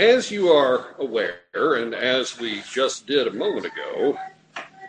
[0.00, 4.18] As you are aware, and as we just did a moment ago,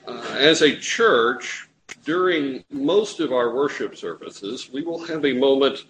[0.07, 1.67] uh, as a church,
[2.05, 5.83] during most of our worship services, we will have a moment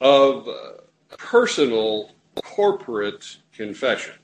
[0.00, 0.74] of uh,
[1.18, 4.14] personal corporate confession.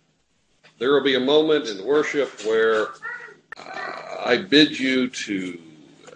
[0.78, 2.90] There will be a moment in worship where
[3.56, 5.58] uh, I bid you to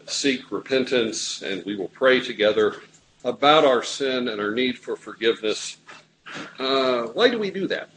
[0.06, 2.82] seek repentance and we will pray together
[3.24, 5.78] about our sin and our need for forgiveness.
[6.58, 7.88] Uh, why do we do that?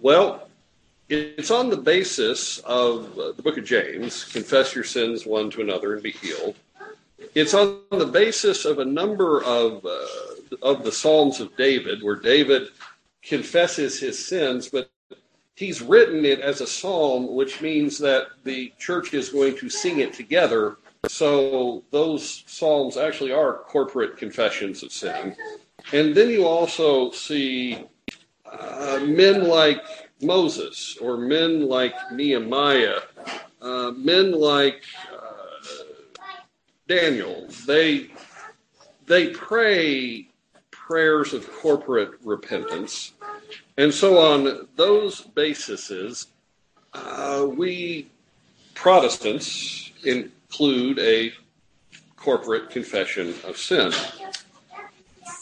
[0.00, 0.48] Well,
[1.08, 5.60] it's on the basis of uh, the book of James confess your sins one to
[5.60, 6.54] another and be healed.
[7.34, 12.16] It's on the basis of a number of, uh, of the Psalms of David, where
[12.16, 12.68] David
[13.22, 14.90] confesses his sins, but
[15.56, 20.00] he's written it as a psalm, which means that the church is going to sing
[20.00, 20.76] it together.
[21.08, 25.36] So those psalms actually are corporate confessions of sin.
[25.92, 27.84] And then you also see
[28.44, 29.82] uh, men like
[30.22, 33.00] Moses or men like Nehemiah,
[33.60, 35.84] uh, men like uh,
[36.88, 37.46] Daniel.
[37.66, 38.08] They
[39.06, 40.28] they pray
[40.70, 43.12] prayers of corporate repentance,
[43.76, 46.26] and so on those bases,
[46.92, 48.08] uh, we
[48.74, 51.34] Protestants include a
[52.16, 53.92] corporate confession of sin.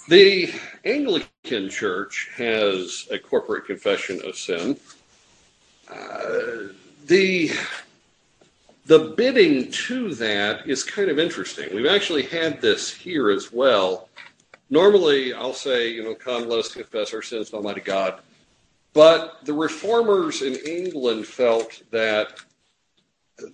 [0.09, 0.51] The
[0.87, 4.78] Anglican Church has a corporate confession of sin.
[5.87, 6.73] Uh,
[7.05, 7.51] the
[8.86, 11.75] the bidding to that is kind of interesting.
[11.75, 14.09] We've actually had this here as well.
[14.70, 18.20] Normally, I'll say, you know, come, let us confess our sins to Almighty God.
[18.95, 22.41] But the reformers in England felt that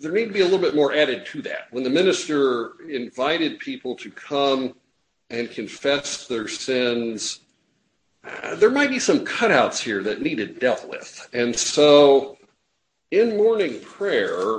[0.01, 1.67] there needed to be a little bit more added to that.
[1.73, 4.75] When the minister invited people to come
[5.31, 7.41] and confess their sins,
[8.25, 11.29] uh, there might be some cutouts here that needed dealt with.
[11.33, 12.39] And so
[13.11, 14.59] in morning prayer,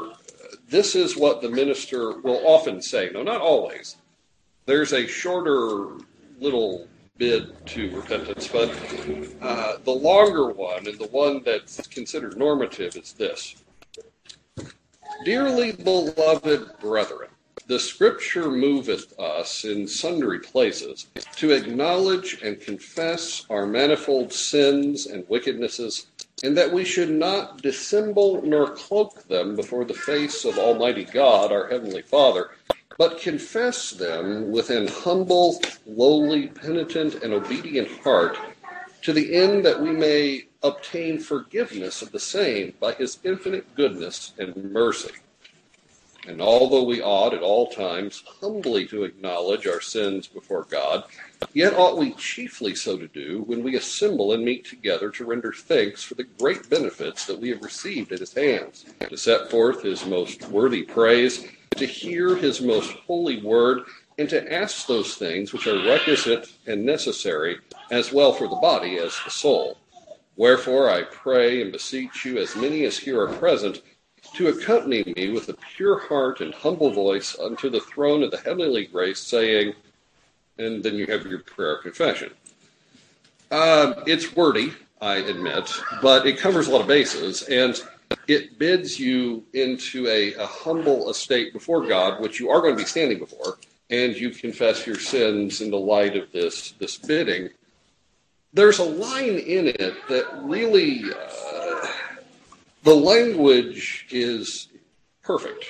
[0.69, 3.09] this is what the minister will often say.
[3.13, 3.97] No, not always.
[4.65, 5.97] There's a shorter
[6.39, 6.87] little
[7.17, 8.69] bid to repentance, but
[9.41, 13.55] uh, the longer one and the one that's considered normative is this
[15.23, 17.29] Dearly beloved brethren,
[17.67, 25.27] the scripture moveth us in sundry places to acknowledge and confess our manifold sins and
[25.27, 26.05] wickednesses,
[26.43, 31.51] and that we should not dissemble nor cloak them before the face of Almighty God,
[31.51, 32.51] our Heavenly Father,
[32.99, 38.37] but confess them with an humble, lowly, penitent, and obedient heart,
[39.01, 44.33] to the end that we may obtain forgiveness of the same by his infinite goodness
[44.37, 45.11] and mercy
[46.27, 51.03] and although we ought at all times humbly to acknowledge our sins before God,
[51.53, 55.53] yet ought we chiefly so to do when we assemble and meet together to render
[55.53, 59.83] thanks for the great benefits that we have received at his hands, to set forth
[59.83, 63.83] his most worthy praise, to hear his most holy word,
[64.17, 67.57] and to ask those things which are requisite and necessary,
[67.91, 69.77] as well for the body as the soul.
[70.37, 73.81] Wherefore I pray and beseech you, as many as here are present,
[74.35, 78.37] to accompany me with a pure heart and humble voice unto the throne of the
[78.37, 79.73] heavenly grace, saying,
[80.57, 82.31] and then you have your prayer confession.
[83.49, 87.81] Uh, it's wordy, I admit, but it covers a lot of bases, and
[88.27, 92.77] it bids you into a, a humble estate before God, which you are going to
[92.77, 93.57] be standing before,
[93.89, 97.49] and you confess your sins in the light of this this bidding.
[98.53, 101.03] There's a line in it that really.
[101.03, 101.87] Uh,
[102.85, 104.69] the language is
[105.23, 105.65] perfect.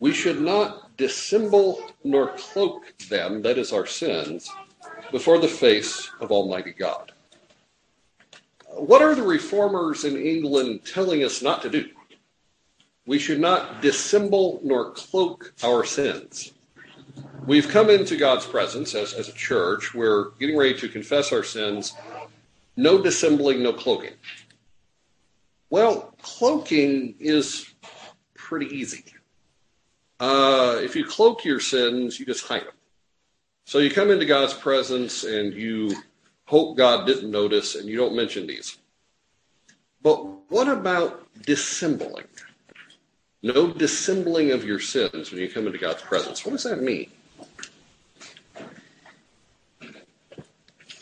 [0.00, 4.50] We should not dissemble nor cloak them, that is our sins,
[5.12, 7.12] before the face of Almighty God.
[8.70, 11.88] What are the reformers in England telling us not to do?
[13.06, 16.52] We should not dissemble nor cloak our sins.
[17.46, 19.94] We've come into God's presence as, as a church.
[19.94, 21.94] We're getting ready to confess our sins.
[22.76, 24.14] No dissembling, no cloaking.
[25.70, 27.72] Well, cloaking is
[28.34, 29.04] pretty easy.
[30.18, 32.74] Uh, if you cloak your sins, you just hide them.
[33.64, 35.94] So you come into God's presence and you
[36.46, 38.78] hope God didn't notice and you don't mention these.
[40.02, 40.16] But
[40.50, 42.26] what about dissembling?
[43.42, 46.44] No dissembling of your sins when you come into God's presence.
[46.44, 47.10] What does that mean?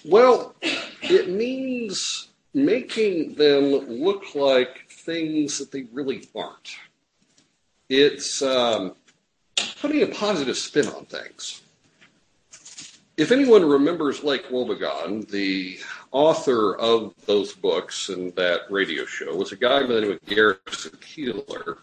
[0.05, 0.55] Well,
[1.03, 6.77] it means making them look like things that they really aren't.
[7.89, 8.95] It's um,
[9.81, 11.63] putting a positive spin on things.
[13.17, 15.79] if anyone remembers Lake Wobegon, the
[16.13, 20.25] author of those books and that radio show was a guy by the name of
[20.25, 21.79] Garrison Keillor.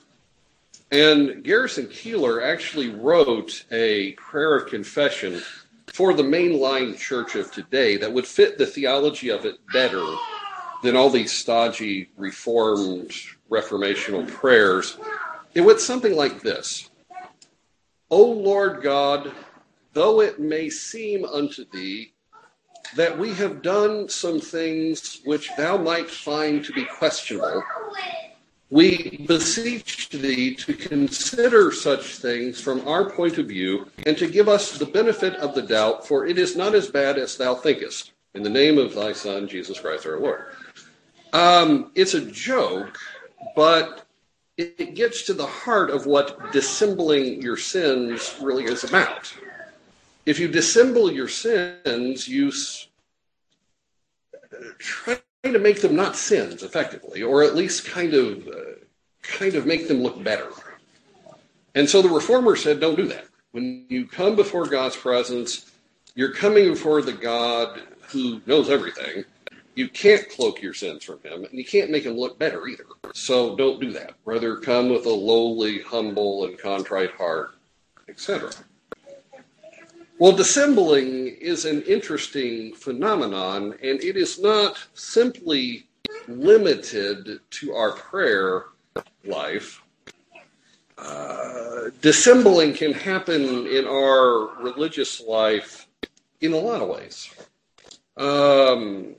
[0.91, 5.41] And Garrison Keillor actually wrote a prayer of confession
[5.87, 10.05] for the mainline church of today that would fit the theology of it better
[10.85, 13.11] than all these stodgy reformed
[13.49, 14.97] reformational prayers.
[15.55, 16.89] It went something like this
[18.11, 19.31] O Lord God,
[19.93, 22.13] though it may seem unto thee
[22.95, 27.63] that we have done some things which thou might find to be questionable,
[28.69, 34.47] we beseech thee to consider such things from our point of view and to give
[34.47, 38.11] us the benefit of the doubt, for it is not as bad as thou thinkest.
[38.35, 40.45] In the name of thy Son, Jesus Christ our Lord.
[41.33, 42.97] Um, it's a joke,
[43.55, 44.05] but
[44.57, 49.33] it gets to the heart of what dissembling your sins really is about.
[50.25, 52.51] If you dissemble your sins, you
[54.79, 58.79] try to make them not sins effectively, or at least kind of uh,
[59.21, 60.49] kind of make them look better.
[61.75, 63.25] And so the reformer said, don't do that.
[63.51, 65.69] When you come before God's presence,
[66.15, 69.25] you're coming before the God who knows everything
[69.75, 72.85] you can't cloak your sins from him, and you can't make him look better either.
[73.13, 74.13] So don't do that.
[74.23, 77.55] Rather, come with a lowly, humble, and contrite heart,
[78.07, 78.51] etc.
[80.17, 85.87] Well, dissembling is an interesting phenomenon, and it is not simply
[86.29, 88.67] limited to our prayer
[89.25, 89.81] life.
[90.97, 95.87] Uh, dissembling can happen in our religious life
[96.39, 97.29] in a lot of ways.
[98.15, 99.15] Um,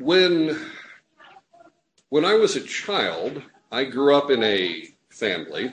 [0.00, 0.58] when
[2.08, 5.72] when I was a child, I grew up in a family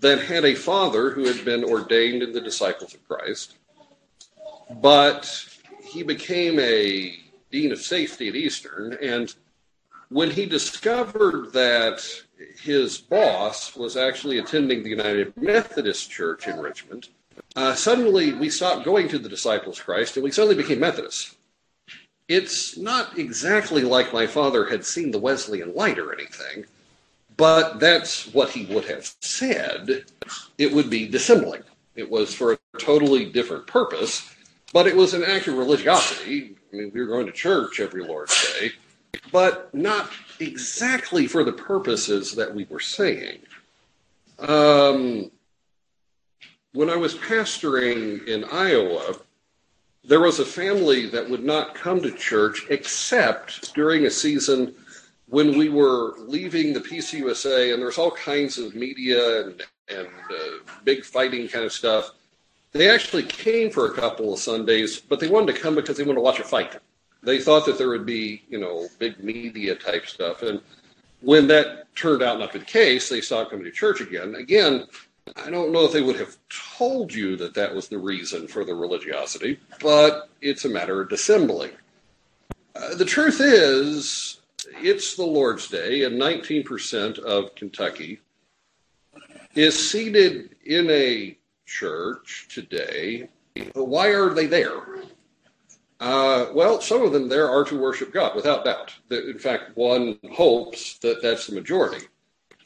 [0.00, 3.56] that had a father who had been ordained in the disciples of Christ,
[4.80, 5.46] but
[5.82, 7.14] he became a
[7.50, 8.94] dean of safety at Eastern.
[9.00, 9.32] And
[10.08, 12.04] when he discovered that
[12.60, 17.08] his boss was actually attending the United Methodist Church in Richmond,
[17.54, 21.36] uh, suddenly we stopped going to the disciples of Christ and we suddenly became Methodists
[22.28, 26.66] it's not exactly like my father had seen the Wesleyan light or anything,
[27.36, 30.04] but that's what he would have said.
[30.58, 31.62] It would be dissembling.
[31.94, 34.30] It was for a totally different purpose,
[34.72, 36.56] but it was an act of religiosity.
[36.72, 38.72] I mean, we were going to church every Lord's Day,
[39.32, 43.38] but not exactly for the purposes that we were saying.
[44.38, 45.30] Um,
[46.72, 49.16] when I was pastoring in Iowa,
[50.08, 54.74] there was a family that would not come to church except during a season
[55.28, 60.72] when we were leaving the PCUSA, and there's all kinds of media and, and uh,
[60.84, 62.12] big fighting kind of stuff.
[62.72, 66.04] They actually came for a couple of Sundays, but they wanted to come because they
[66.04, 66.78] wanted to watch a fight.
[67.22, 70.40] They thought that there would be, you know, big media type stuff.
[70.42, 70.62] And
[71.20, 74.36] when that turned out not to be the case, they stopped coming to church again.
[74.36, 74.86] Again,
[75.36, 76.36] I don't know if they would have
[76.76, 81.08] told you that that was the reason for the religiosity, but it's a matter of
[81.08, 81.70] dissembling.
[82.74, 84.40] Uh, the truth is,
[84.82, 88.20] it's the Lord's Day, and 19% of Kentucky
[89.54, 91.36] is seated in a
[91.66, 93.28] church today.
[93.74, 94.82] Why are they there?
[96.00, 98.94] Uh, well, some of them there are to worship God, without doubt.
[99.10, 102.06] In fact, one hopes that that's the majority.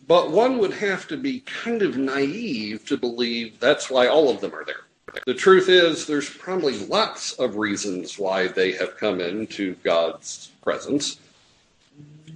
[0.06, 4.40] But one would have to be kind of naive to believe that's why all of
[4.40, 4.86] them are there.
[5.26, 11.20] The truth is, there's probably lots of reasons why they have come into God's presence,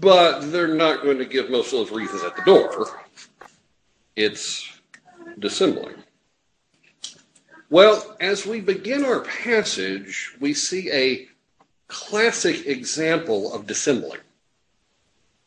[0.00, 3.00] but they're not going to give most of those reasons at the door.
[4.14, 4.70] It's
[5.38, 5.94] dissembling.
[7.70, 11.28] Well, as we begin our passage, we see a
[11.88, 14.20] classic example of dissembling.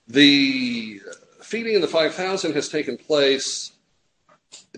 [0.08, 1.00] The
[1.50, 3.72] feeding of the 5,000 has taken place.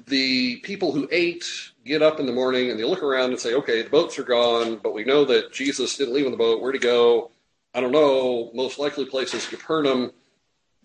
[0.07, 1.43] The people who ate
[1.85, 4.23] get up in the morning and they look around and say, okay, the boats are
[4.23, 6.61] gone, but we know that Jesus didn't leave on the boat.
[6.61, 7.31] Where'd he go?
[7.73, 8.51] I don't know.
[8.53, 10.11] Most likely place is Capernaum.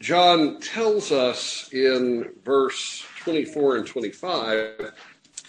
[0.01, 4.93] John tells us in verse 24 and 25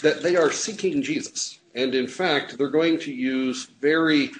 [0.03, 1.59] that they are seeking Jesus.
[1.73, 4.31] And in fact, they're going to use very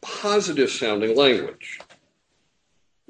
[0.00, 1.80] positive sounding language.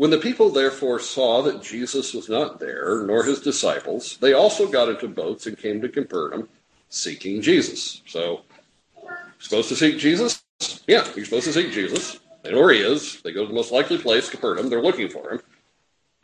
[0.02, 4.66] When the people therefore saw that Jesus was not there, nor his disciples, they also
[4.66, 6.48] got into boats and came to Capernaum
[6.88, 8.02] seeking Jesus.
[8.06, 8.40] So,
[9.38, 10.42] supposed to seek Jesus?
[10.88, 12.18] Yeah, you're supposed to seek Jesus.
[12.42, 13.22] They know where he is.
[13.22, 14.68] They go to the most likely place, Capernaum.
[14.68, 15.40] They're looking for him.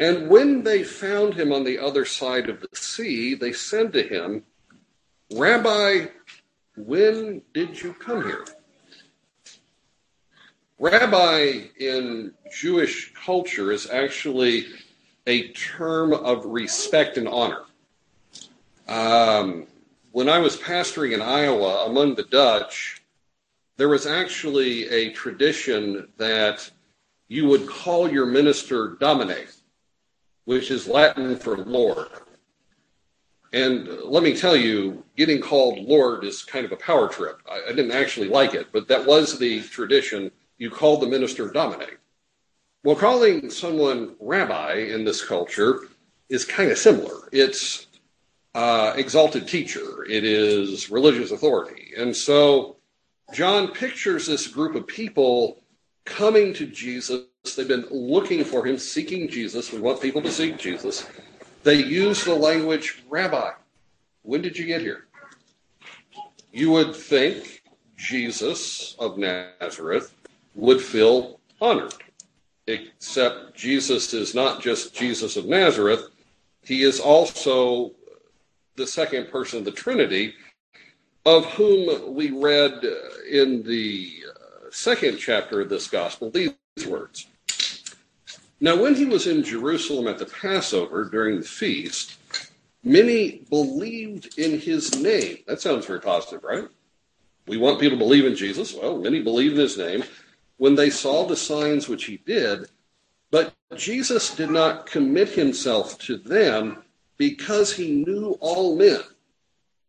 [0.01, 4.03] And when they found him on the other side of the sea, they said to
[4.03, 4.43] him,
[5.33, 6.07] Rabbi,
[6.77, 8.45] When did you come here?
[10.81, 14.67] Rabbi in Jewish culture is actually
[15.27, 17.63] a term of respect and honor.
[18.87, 19.67] Um,
[20.13, 23.03] when I was pastoring in Iowa among the Dutch,
[23.77, 26.71] there was actually a tradition that
[27.27, 29.47] you would call your minister Domine,
[30.45, 32.09] which is Latin for Lord.
[33.53, 37.41] And let me tell you, getting called Lord is kind of a power trip.
[37.51, 40.31] I, I didn't actually like it, but that was the tradition.
[40.59, 41.97] You called the minister Domine.
[42.85, 45.89] Well, calling someone rabbi in this culture
[46.29, 47.29] is kind of similar.
[47.33, 47.87] It's
[48.55, 51.93] uh, exalted teacher, it is religious authority.
[51.97, 52.77] And so
[53.33, 55.63] John pictures this group of people
[56.05, 57.27] coming to Jesus.
[57.57, 59.73] They've been looking for him, seeking Jesus.
[59.73, 61.07] We want people to seek Jesus.
[61.63, 63.51] They use the language, Rabbi,
[64.23, 65.07] when did you get here?
[66.53, 67.63] You would think
[67.97, 70.15] Jesus of Nazareth
[70.55, 71.95] would feel honored,
[72.67, 76.09] except Jesus is not just Jesus of Nazareth,
[76.63, 77.93] he is also
[78.77, 80.35] the second person of the Trinity,
[81.27, 82.85] of whom we read
[83.31, 86.53] in the uh, second chapter of this gospel these
[86.87, 87.27] words
[88.61, 92.17] now, when he was in Jerusalem at the Passover during the feast,
[92.83, 95.39] many believed in his name.
[95.47, 96.65] That sounds very positive, right?
[97.47, 98.75] We want people to believe in Jesus.
[98.75, 100.03] Well, many believed in his name
[100.59, 102.69] when they saw the signs which he did.
[103.31, 106.83] But Jesus did not commit himself to them
[107.17, 109.01] because he knew all men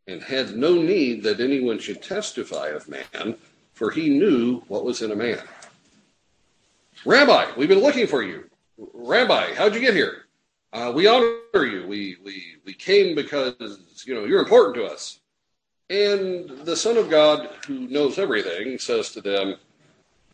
[0.07, 3.35] and had no need that anyone should testify of man,
[3.73, 5.39] for he knew what was in a man.
[7.05, 8.49] Rabbi, we've been looking for you.
[8.93, 10.25] Rabbi, how'd you get here?
[10.73, 11.85] Uh, we honor you.
[11.87, 13.55] We, we, we came because,
[14.05, 15.19] you know, you're important to us.
[15.89, 19.55] And the Son of God, who knows everything, says to them,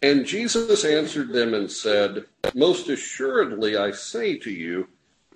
[0.06, 4.88] And Jesus answered them and said, Most assuredly I say to you,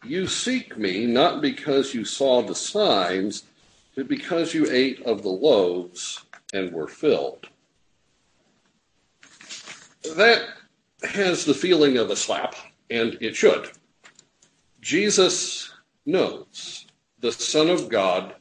[0.06, 3.46] you seek me not because you saw the signs,
[3.96, 6.24] but because you ate of the loaves
[6.54, 7.48] and were filled.
[10.16, 10.50] That
[11.02, 12.54] has the feeling of a slap
[12.92, 13.72] and it should.
[14.82, 15.74] Jesus
[16.06, 16.86] knows.
[17.22, 18.36] The Son of God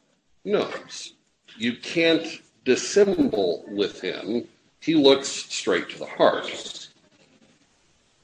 [0.45, 1.15] knows.
[1.57, 4.47] You can't dissemble with him.
[4.81, 6.89] He looks straight to the heart.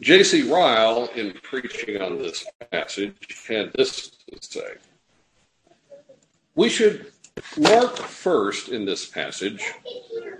[0.00, 0.42] J.C.
[0.50, 4.74] Ryle, in preaching on this passage, had this to say
[6.54, 7.12] We should
[7.58, 9.72] mark first in this passage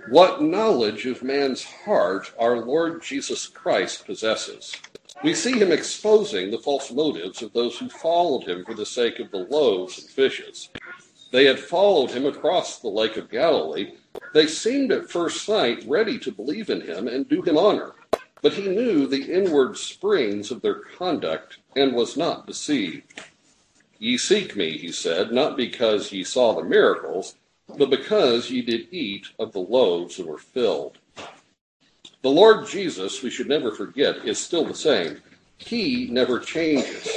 [0.09, 4.75] what knowledge of man's heart our Lord Jesus Christ possesses.
[5.23, 9.19] We see him exposing the false motives of those who followed him for the sake
[9.19, 10.69] of the loaves and fishes.
[11.35, 13.95] They had followed him across the Lake of Galilee.
[14.33, 17.91] They seemed at first sight ready to believe in him and do him honor.
[18.41, 23.21] But he knew the inward springs of their conduct and was not deceived.
[23.99, 27.35] Ye seek me, he said, not because ye saw the miracles,
[27.77, 30.99] but because ye did eat of the loaves that were filled.
[32.21, 35.21] The Lord Jesus, we should never forget, is still the same.
[35.57, 37.07] He never changes.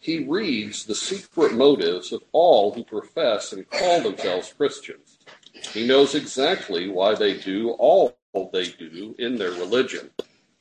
[0.00, 5.18] He reads the secret motives of all who profess and call themselves Christians.
[5.72, 8.16] He knows exactly why they do all
[8.52, 10.10] they do in their religion,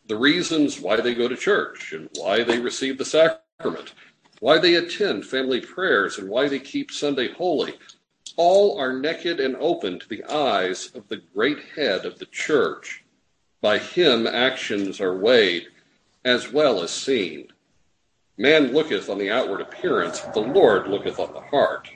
[0.08, 3.94] the reasons why they go to church and why they receive the sacrament,
[4.40, 7.78] why they attend family prayers, and why they keep Sunday holy.
[8.38, 13.04] All are naked and open to the eyes of the great head of the church
[13.62, 15.68] by him actions are weighed
[16.26, 17.48] as well as seen.
[18.38, 21.90] Man looketh on the outward appearance, but the Lord looketh on the heart.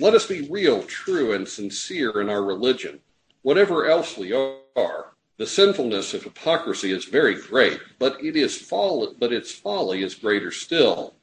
[0.00, 2.98] Let us be real, true, and sincere in our religion,
[3.42, 5.12] whatever else we are.
[5.36, 10.14] The sinfulness of hypocrisy is very great, but it is folly, but its folly is
[10.14, 11.14] greater still.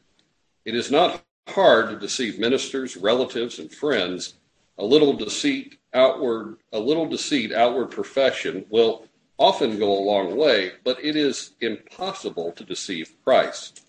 [0.63, 4.35] It is not hard to deceive ministers, relatives, and friends.
[4.77, 9.07] A little deceit outward, a little deceit outward profession will
[9.41, 13.83] often go a long way, but it is impossible to deceive Christ.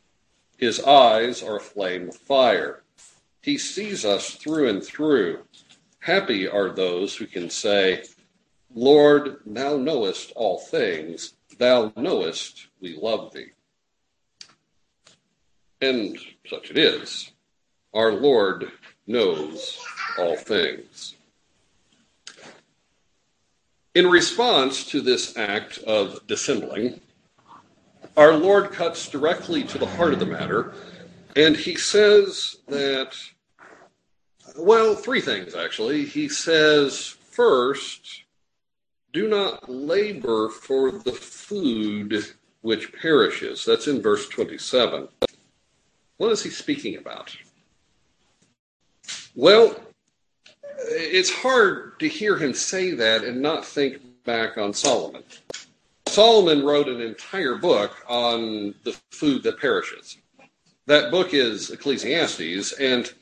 [0.57, 2.83] His eyes are a flame of fire.
[3.43, 5.41] He sees us through and through.
[5.99, 8.03] Happy are those who can say,
[8.75, 13.51] Lord, thou knowest all things, thou knowest we love thee.
[15.83, 16.19] And
[16.49, 17.31] such it is.
[17.93, 18.73] Our Lord
[19.07, 19.79] knows
[20.19, 21.15] all things.
[23.95, 27.01] In response to this act of dissembling,
[28.17, 30.73] our Lord cuts directly to the heart of the matter,
[31.37, 33.15] and he says that,
[34.57, 36.07] well, three things actually.
[36.07, 38.25] He says, First,
[39.13, 42.25] do not labor for the food
[42.63, 43.65] which perishes.
[43.65, 45.09] That's in verse 27.
[46.17, 47.37] What is he speaking about?
[49.35, 49.75] Well,
[50.79, 55.23] it's hard to hear him say that and not think back on Solomon.
[56.07, 60.19] Solomon wrote an entire book on the food that perishes.
[60.87, 63.13] That book is Ecclesiastes, and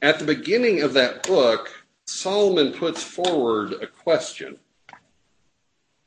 [0.00, 1.70] at the beginning of that book,
[2.06, 4.58] Solomon puts forward a question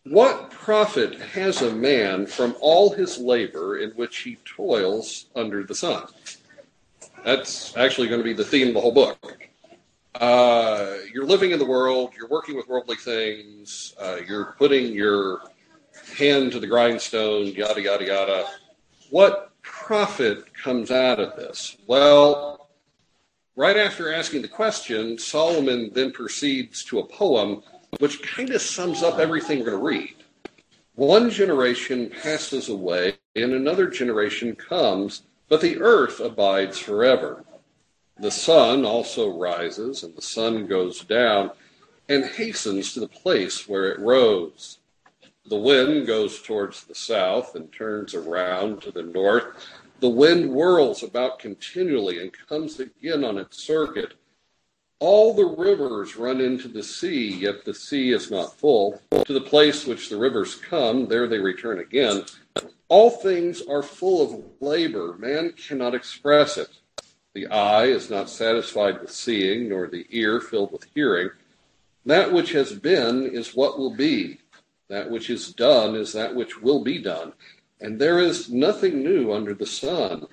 [0.05, 5.75] What profit has a man from all his labor in which he toils under the
[5.75, 6.08] sun?
[7.24, 9.38] That's actually going to be the theme of the whole book.
[10.15, 15.41] Uh, you're living in the world, you're working with worldly things, uh, you're putting your
[16.18, 18.48] hand to the grindstone, yada, yada, yada.
[19.10, 21.77] What profit comes out of this?
[21.88, 22.70] Well,
[23.56, 27.63] right after asking the question, Solomon then proceeds to a poem
[28.00, 30.15] which kind of sums up everything we're going to read.
[30.96, 37.44] One generation passes away, and another generation comes, but the earth abides forever.
[38.22, 41.50] The sun also rises, and the sun goes down
[42.08, 44.78] and hastens to the place where it rose.
[45.48, 49.46] The wind goes towards the south and turns around to the north.
[50.01, 54.13] The wind whirls about continually and comes again on its circuit.
[55.00, 59.01] All the rivers run into the sea, yet the sea is not full.
[59.25, 62.25] To the place which the rivers come, there they return again.
[62.88, 65.16] All things are full of labor.
[65.18, 66.70] Man cannot express it.
[67.34, 71.30] The eye is not satisfied with seeing, nor the ear filled with hearing.
[72.06, 74.40] That which has been is what will be.
[74.90, 77.34] That which is done is that which will be done.
[77.80, 80.28] And there is nothing new under the sun.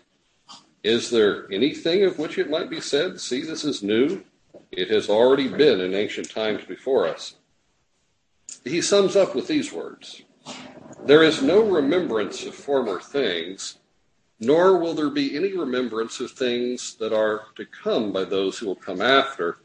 [0.83, 4.25] Is there anything of which it might be said, See, this is new?
[4.73, 7.37] It has already been in ancient times before us.
[8.65, 10.23] He sums up with these words
[11.05, 13.78] There is no remembrance of former things
[14.41, 18.67] nor will there be any remembrance of things that are to come by those who
[18.67, 19.59] will come after.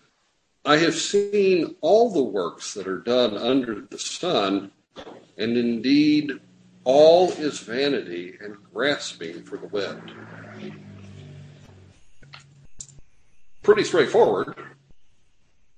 [0.66, 4.72] I have seen all the works that are done under the sun,
[5.38, 6.40] and indeed
[6.86, 10.12] all is vanity and grasping for the wind.
[13.62, 14.56] Pretty straightforward.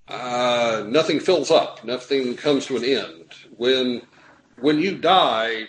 [0.07, 1.83] Uh, nothing fills up.
[1.83, 3.33] Nothing comes to an end.
[3.57, 4.01] When
[4.59, 5.65] when you die,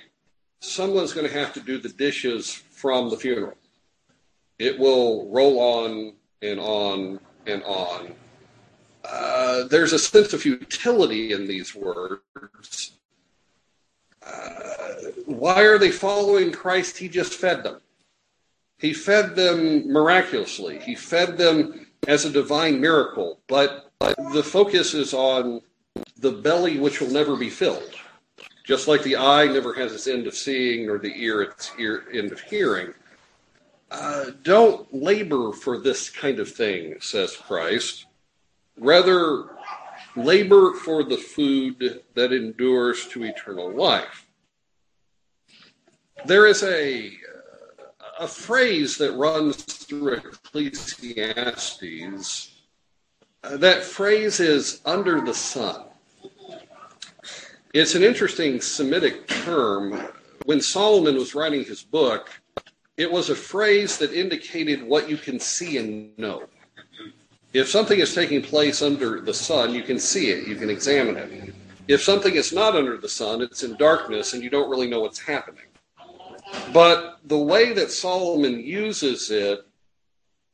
[0.60, 3.56] someone's going to have to do the dishes from the funeral.
[4.58, 6.12] It will roll on
[6.42, 8.12] and on and on.
[9.02, 12.92] Uh, there's a sense of futility in these words.
[14.22, 16.98] Uh, why are they following Christ?
[16.98, 17.80] He just fed them.
[18.78, 20.78] He fed them miraculously.
[20.80, 23.40] He fed them as a divine miracle.
[23.46, 23.90] But
[24.34, 25.62] the focus is on
[26.18, 27.94] the belly which will never be filled.
[28.66, 32.02] Just like the eye never has its end of seeing, nor the ear its ear,
[32.12, 32.92] end of hearing.
[33.92, 38.06] Uh, don't labor for this kind of thing, says Christ.
[38.76, 39.50] Rather,
[40.16, 44.26] labor for the food that endures to eternal life.
[46.24, 47.12] There is a,
[48.18, 51.84] a phrase that runs through Ecclesiastes.
[53.44, 55.84] Uh, that phrase is under the sun.
[57.78, 60.08] It's an interesting Semitic term.
[60.46, 62.30] When Solomon was writing his book,
[62.96, 66.44] it was a phrase that indicated what you can see and know.
[67.52, 71.18] If something is taking place under the sun, you can see it, you can examine
[71.18, 71.54] it.
[71.86, 75.00] If something is not under the sun, it's in darkness and you don't really know
[75.00, 75.66] what's happening.
[76.72, 79.66] But the way that Solomon uses it,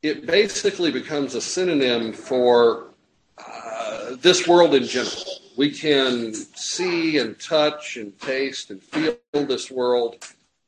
[0.01, 2.89] it basically becomes a synonym for
[3.37, 5.23] uh, this world in general
[5.55, 10.25] we can see and touch and taste and feel this world.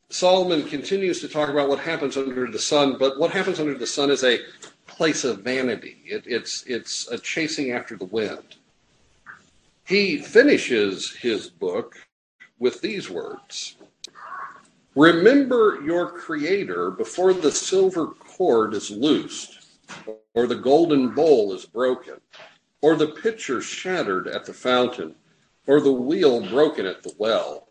[0.10, 3.88] Solomon continues to talk about what happens under the sun, but what happens under the
[3.88, 4.40] sun is a
[4.86, 5.98] place of vanity.
[6.06, 8.56] It, it's, it's a chasing after the wind.
[9.86, 11.96] He finishes his book
[12.60, 13.76] with these words
[14.96, 19.66] Remember your Creator before the silver cord is loosed
[20.34, 22.16] or the golden bowl is broken
[22.86, 25.16] or the pitcher shattered at the fountain,
[25.66, 27.68] or the wheel broken at the well.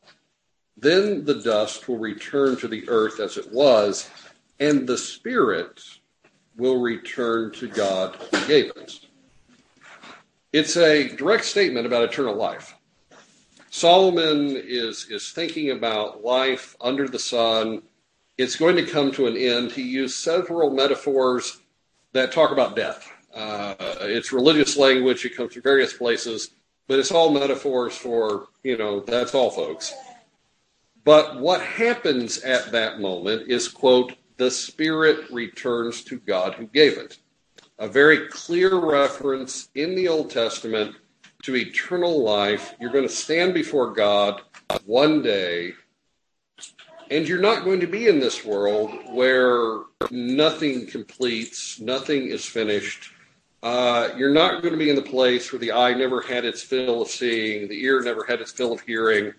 [0.77, 4.11] Then the dust will return to the earth as it was,
[4.59, 5.81] and the spirit
[6.57, 9.07] will return to God who gave it.
[10.53, 12.75] It's a direct statement about eternal life.
[13.71, 17.83] Solomon is, is thinking about life under the sun.
[18.37, 19.71] It's going to come to an end.
[19.71, 21.61] He used several metaphors
[22.15, 23.14] that talk about death.
[23.35, 25.25] Uh, it's religious language.
[25.25, 26.51] It comes from various places.
[26.87, 29.93] but it's all metaphors for, you know, that's all, folks.
[31.05, 36.99] But what happens at that moment is, quote, the Spirit returns to God who gave
[36.99, 37.19] it.
[37.79, 40.97] A very clear reference in the Old Testament
[41.43, 42.75] to eternal life.
[42.81, 44.43] You're going to stand before God
[44.87, 45.73] one day,
[47.11, 53.13] and you're not going to be in this world where nothing completes, nothing is finished.
[53.65, 56.63] Uh, you're not going to be in the place where the eye never had its
[56.63, 59.33] fill of seeing, the ear never had its fill of hearing.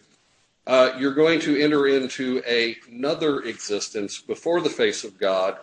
[0.65, 5.57] Uh, you're going to enter into a, another existence before the face of God,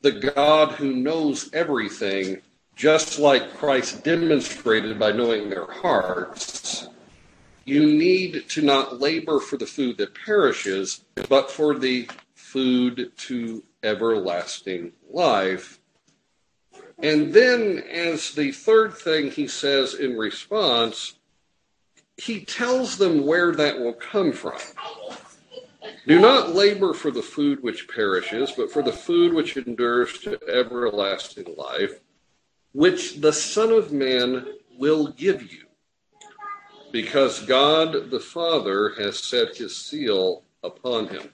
[0.00, 2.40] the God who knows everything
[2.74, 6.88] just like Christ demonstrated by knowing their hearts,
[7.66, 13.62] you need to not labor for the food that perishes, but for the food to
[13.82, 15.78] everlasting life.
[17.00, 21.14] And then, as the third thing he says in response,
[22.16, 24.58] he tells them where that will come from.
[26.06, 30.38] Do not labor for the food which perishes, but for the food which endures to
[30.48, 32.00] everlasting life
[32.72, 34.46] which the Son of Man
[34.78, 35.64] will give you,
[36.92, 41.30] because God the Father has set his seal upon him.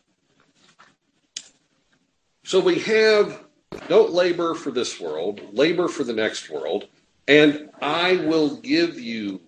[2.44, 3.44] So we have
[3.88, 6.86] don't labor for this world, labor for the next world,
[7.28, 9.40] and I will give you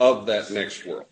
[0.00, 1.06] of that next world.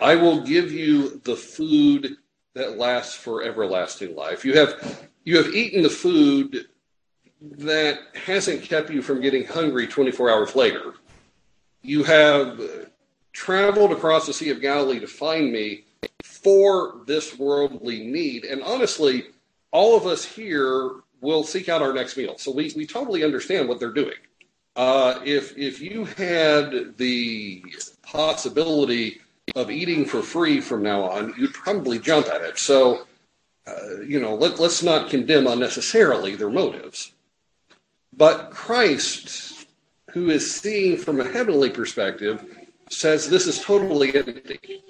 [0.00, 2.16] I will give you the food
[2.54, 4.44] that lasts for everlasting life.
[4.44, 6.66] You have you have eaten the food
[7.40, 10.94] that hasn't kept you from getting hungry 24 hours later.
[11.82, 12.60] You have
[13.32, 15.84] traveled across the Sea of Galilee to find me
[16.22, 18.44] for this worldly need.
[18.44, 19.26] And honestly,
[19.74, 22.38] all of us here will seek out our next meal.
[22.38, 24.14] So we, we totally understand what they're doing.
[24.76, 27.64] Uh, if if you had the
[28.02, 29.20] possibility
[29.54, 32.58] of eating for free from now on, you'd probably jump at it.
[32.58, 33.06] So,
[33.66, 37.12] uh, you know, let, let's not condemn unnecessarily their motives.
[38.16, 39.66] But Christ,
[40.10, 42.44] who is seeing from a heavenly perspective,
[42.90, 44.82] says this is totally empty.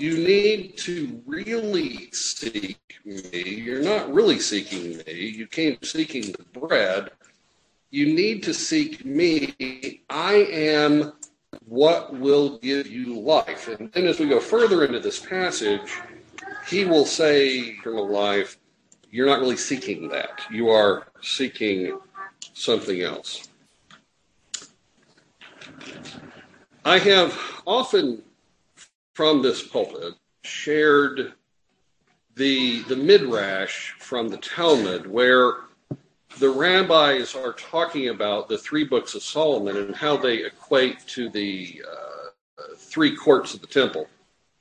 [0.00, 3.42] You need to really seek me.
[3.44, 5.12] You're not really seeking me.
[5.14, 7.10] You came seeking the bread.
[7.90, 10.00] You need to seek me.
[10.08, 11.12] I am
[11.66, 13.68] what will give you life.
[13.68, 15.98] And then as we go further into this passage,
[16.66, 18.56] he will say eternal life
[19.10, 20.40] you're not really seeking that.
[20.50, 21.98] You are seeking
[22.54, 23.48] something else.
[26.84, 27.36] I have
[27.66, 28.22] often
[29.14, 31.34] from this pulpit shared
[32.36, 35.54] the the midrash from the Talmud where
[36.38, 41.28] the rabbis are talking about the three books of Solomon and how they equate to
[41.28, 42.30] the uh,
[42.76, 44.06] three courts of the temple.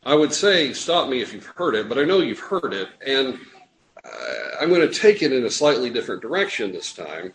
[0.04, 2.90] I would say, stop me if you've heard it, but I know you've heard it.
[3.06, 3.38] And
[4.60, 7.34] I'm going to take it in a slightly different direction this time.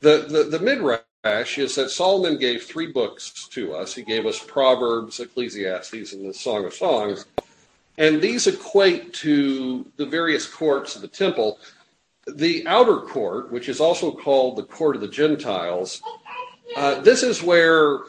[0.00, 3.94] The, the, the midrash is that Solomon gave three books to us.
[3.94, 7.26] He gave us Proverbs, Ecclesiastes, and the Song of Songs.
[7.96, 11.58] And these equate to the various courts of the temple.
[12.36, 16.00] The outer court, which is also called the court of the Gentiles,
[16.76, 18.00] uh, this is where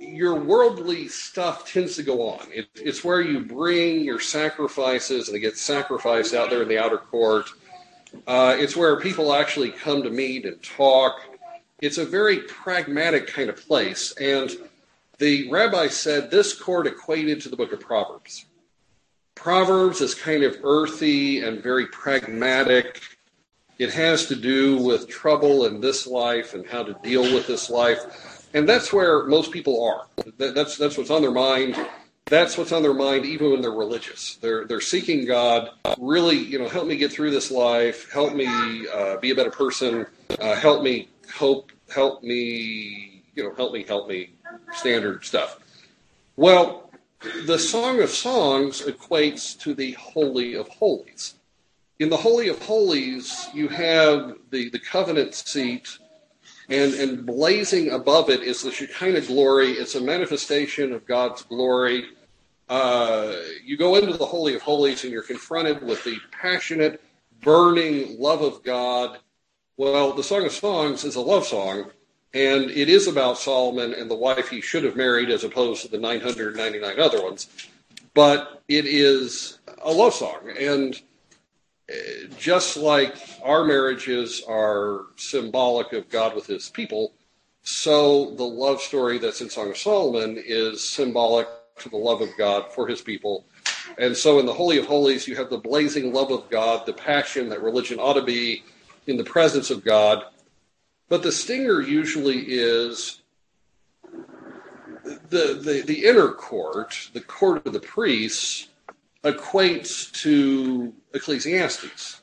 [0.00, 2.46] your worldly stuff tends to go on.
[2.50, 6.78] It, it's where you bring your sacrifices and it gets sacrificed out there in the
[6.78, 7.50] outer court.
[8.26, 11.20] Uh, it's where people actually come to meet and talk.
[11.80, 14.14] It's a very pragmatic kind of place.
[14.20, 14.50] And
[15.18, 18.46] the rabbi said this court equated to the book of Proverbs.
[19.34, 23.00] Proverbs is kind of earthy and very pragmatic.
[23.78, 27.70] It has to do with trouble in this life and how to deal with this
[27.70, 30.06] life and that's where most people are.
[30.38, 31.76] That's that's what's on their mind.
[32.26, 34.36] That's what's on their mind, even when they're religious.
[34.36, 35.70] They're they're seeking God.
[35.98, 38.10] Really, you know, help me get through this life.
[38.10, 40.06] Help me uh, be a better person.
[40.40, 41.72] Uh, help me hope.
[41.92, 44.34] Help me, you know, help me, help me.
[44.72, 45.58] Standard stuff.
[46.36, 46.90] Well,
[47.46, 51.34] the Song of Songs equates to the Holy of Holies.
[51.98, 55.98] In the Holy of Holies, you have the, the covenant seat
[56.68, 59.72] and and blazing above it is the Shekinah glory.
[59.72, 62.04] It's a manifestation of God's glory.
[62.68, 67.00] Uh, you go into the Holy of Holies and you're confronted with the passionate,
[67.40, 69.18] burning love of God.
[69.78, 71.92] Well, the Song of Songs is a love song,
[72.34, 75.88] and it is about Solomon and the wife he should have married as opposed to
[75.88, 77.46] the 999 other ones.
[78.12, 80.50] But it is a love song.
[80.58, 81.00] And
[81.88, 83.14] eh, just like
[83.44, 87.12] our marriages are symbolic of God with his people,
[87.62, 91.46] so the love story that's in Song of Solomon is symbolic
[91.78, 93.44] to the love of God for his people.
[93.96, 96.92] And so in the Holy of Holies, you have the blazing love of God, the
[96.92, 98.64] passion that religion ought to be
[99.08, 100.22] in the presence of God.
[101.08, 103.22] But the stinger usually is
[105.30, 108.68] the, the, the inner court, the court of the priests,
[109.24, 112.20] equates to Ecclesiastes.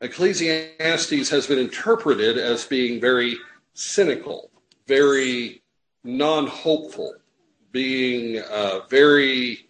[0.00, 3.38] Ecclesiastes has been interpreted as being very
[3.74, 4.50] cynical,
[4.86, 5.62] very
[6.02, 7.14] non hopeful,
[7.70, 9.68] being uh, very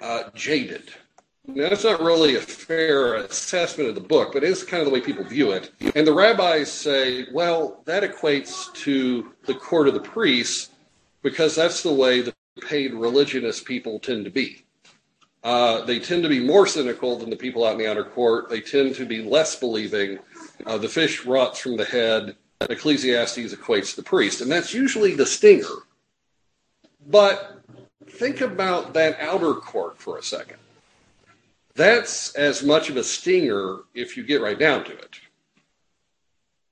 [0.00, 0.90] uh, jaded.
[1.48, 4.92] Now, that's not really a fair assessment of the book, but it's kind of the
[4.92, 5.72] way people view it.
[5.96, 10.70] And the rabbis say, well, that equates to the court of the priests
[11.22, 14.62] because that's the way the paid religionist people tend to be.
[15.42, 18.50] Uh, they tend to be more cynical than the people out in the outer court.
[18.50, 20.18] They tend to be less believing.
[20.66, 22.36] Uh, the fish rots from the head.
[22.60, 25.86] Ecclesiastes equates the priest, and that's usually the stinger.
[27.06, 27.62] But
[28.06, 30.57] think about that outer court for a second.
[31.78, 35.20] That's as much of a stinger if you get right down to it.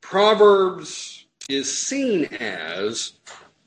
[0.01, 3.13] Proverbs is seen as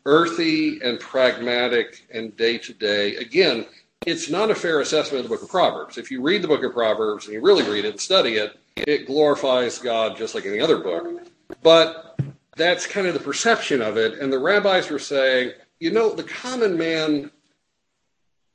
[0.06, 3.16] earthy and pragmatic and day to day.
[3.16, 3.66] Again,
[4.06, 5.98] it's not a fair assessment of the book of Proverbs.
[5.98, 8.60] If you read the book of Proverbs and you really read it and study it,
[8.76, 11.26] it glorifies God just like any other book.
[11.64, 12.20] But
[12.58, 14.20] that's kind of the perception of it.
[14.20, 17.32] And the rabbis were saying, you know, the common man,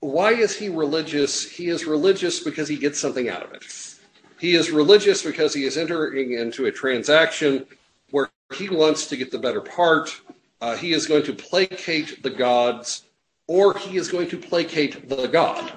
[0.04, 1.50] why is he religious?
[1.50, 3.64] He is religious because he gets something out of it.
[4.38, 7.64] He is religious because he is entering into a transaction
[8.10, 10.20] where he wants to get the better part.
[10.60, 13.04] Uh, he is going to placate the gods
[13.46, 15.72] or he is going to placate the God.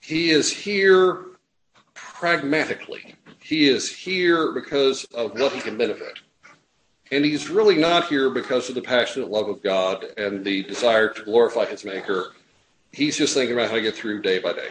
[0.00, 1.24] He is here
[1.94, 3.14] pragmatically.
[3.40, 6.18] He is here because of what he can benefit.
[7.10, 11.08] And he's really not here because of the passionate love of God and the desire
[11.08, 12.32] to glorify his Maker.
[12.92, 14.68] He's just thinking about how to get through day by day.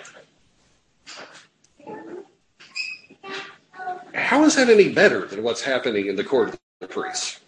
[4.14, 7.40] How is that any better than what's happening in the court of the priests?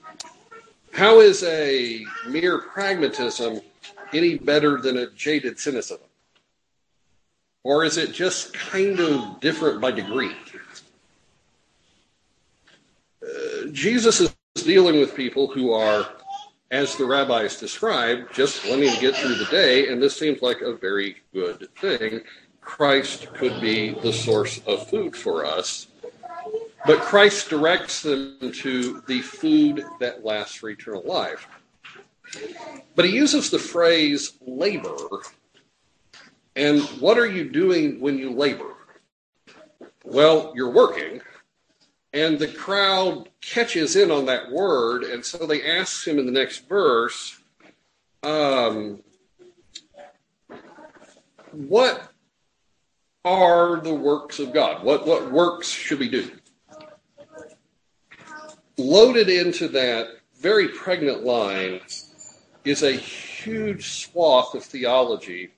[0.94, 3.62] How is a mere pragmatism
[4.14, 6.08] any better than a jaded cynicism?
[7.64, 10.36] Or is it just kind of different by degree?
[13.24, 16.08] Uh, Jesus is dealing with people who are,
[16.72, 20.62] as the rabbis describe, just wanting to get through the day, and this seems like
[20.62, 22.22] a very good thing.
[22.62, 25.88] Christ could be the source of food for us.
[26.86, 31.48] But Christ directs them to the food that lasts for eternal life.
[32.96, 34.98] But he uses the phrase labor.
[36.56, 38.76] And what are you doing when you labor?
[40.04, 41.22] Well, you're working.
[42.14, 45.04] And the crowd catches in on that word.
[45.04, 47.40] And so they ask him in the next verse,
[48.22, 49.02] um,
[51.52, 52.10] what
[53.26, 54.84] are the works of God?
[54.84, 56.30] What, what works should we do?
[58.78, 60.08] Loaded into that
[60.40, 61.80] very pregnant line
[62.66, 65.52] is a huge swath of theology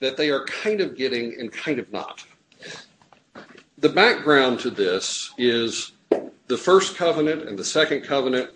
[0.00, 2.24] that they are kind of getting and kind of not.
[3.80, 5.92] The background to this is
[6.48, 8.50] the first covenant and the second covenant.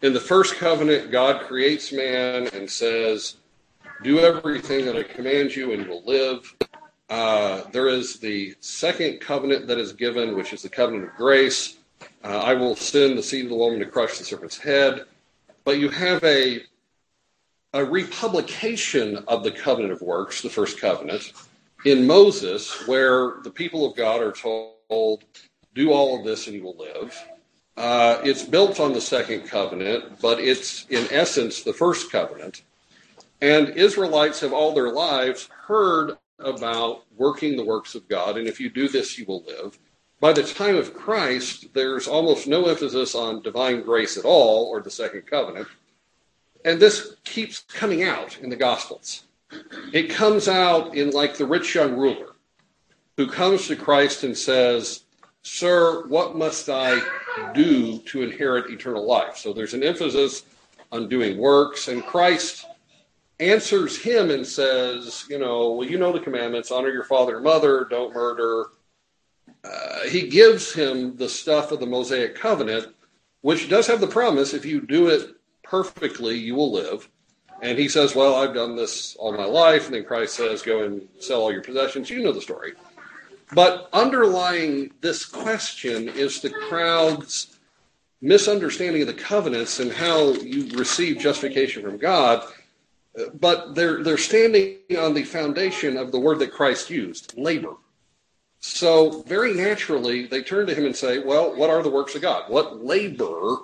[0.00, 3.36] In the first covenant, God creates man and says,
[4.02, 6.54] Do everything that I command you and you will live.
[7.10, 11.76] Uh, there is the second covenant that is given, which is the covenant of grace.
[12.24, 15.04] Uh, I will send the seed of the woman to crush the serpent's head.
[15.64, 16.62] But you have a
[17.74, 21.34] a republication of the covenant of works, the first covenant,
[21.84, 25.24] in Moses, where the people of God are told,
[25.74, 27.16] do all of this and you will live.
[27.76, 32.62] Uh, it's built on the second covenant, but it's in essence the first covenant.
[33.40, 38.58] And Israelites have all their lives heard about working the works of God, and if
[38.58, 39.78] you do this, you will live.
[40.20, 44.80] By the time of Christ, there's almost no emphasis on divine grace at all, or
[44.80, 45.68] the second covenant.
[46.64, 49.22] And this keeps coming out in the Gospels.
[49.92, 52.34] It comes out in like the rich young ruler
[53.16, 55.04] who comes to Christ and says,
[55.42, 57.00] Sir, what must I
[57.54, 59.36] do to inherit eternal life?
[59.36, 60.44] So there's an emphasis
[60.92, 62.66] on doing works, and Christ
[63.40, 67.44] answers him and says, You know, well, you know the commandments honor your father and
[67.44, 68.66] mother, don't murder.
[69.64, 72.94] Uh, he gives him the stuff of the Mosaic covenant,
[73.40, 75.30] which does have the promise if you do it
[75.62, 77.08] perfectly, you will live.
[77.60, 79.86] And he says, Well, I've done this all my life.
[79.86, 82.10] And then Christ says, Go and sell all your possessions.
[82.10, 82.72] You know the story.
[83.52, 87.58] But underlying this question is the crowd's
[88.20, 92.46] misunderstanding of the covenants and how you receive justification from God,
[93.34, 97.74] but they're they're standing on the foundation of the word that Christ used, labor.
[98.60, 102.22] So very naturally, they turn to him and say, "Well, what are the works of
[102.22, 102.50] God?
[102.50, 103.58] What labor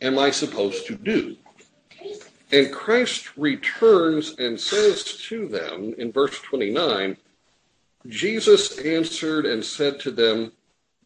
[0.00, 1.36] am I supposed to do?"
[2.50, 7.16] And Christ returns and says to them in verse 29,
[8.06, 10.52] Jesus answered and said to them,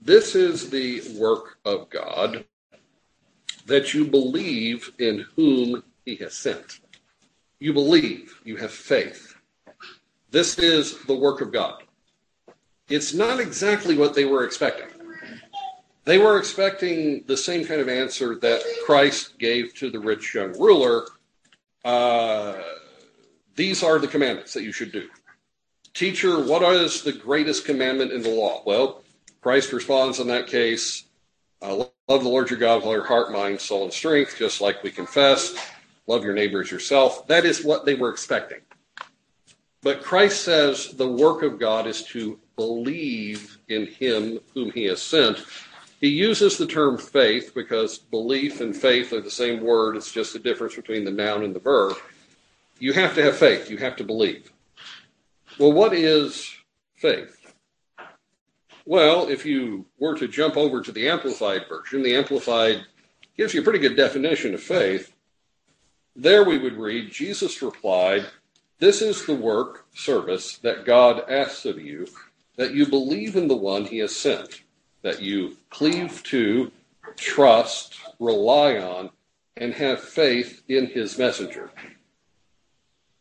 [0.00, 2.44] This is the work of God,
[3.66, 6.80] that you believe in whom he has sent.
[7.58, 9.34] You believe, you have faith.
[10.30, 11.82] This is the work of God.
[12.88, 14.88] It's not exactly what they were expecting.
[16.04, 20.52] They were expecting the same kind of answer that Christ gave to the rich young
[20.58, 21.06] ruler.
[21.84, 22.54] Uh,
[23.54, 25.08] these are the commandments that you should do.
[25.94, 28.62] Teacher, what is the greatest commandment in the law?
[28.64, 29.02] Well,
[29.40, 31.04] Christ responds in that case
[31.62, 31.76] uh,
[32.08, 34.82] love the Lord your God with all your heart, mind, soul, and strength, just like
[34.82, 35.54] we confess.
[36.08, 37.26] Love your neighbor as yourself.
[37.28, 38.58] That is what they were expecting.
[39.80, 45.00] But Christ says the work of God is to believe in him whom he has
[45.00, 45.44] sent.
[46.02, 49.96] He uses the term faith because belief and faith are the same word.
[49.96, 51.96] It's just the difference between the noun and the verb.
[52.80, 53.70] You have to have faith.
[53.70, 54.50] You have to believe.
[55.60, 56.52] Well, what is
[56.96, 57.54] faith?
[58.84, 62.84] Well, if you were to jump over to the Amplified version, the Amplified
[63.36, 65.14] gives you a pretty good definition of faith.
[66.16, 68.26] There we would read Jesus replied,
[68.80, 72.08] This is the work, service, that God asks of you,
[72.56, 74.62] that you believe in the one he has sent,
[75.02, 76.70] that you cleave to,
[77.16, 79.10] trust, rely on,
[79.56, 81.70] and have faith in his messenger.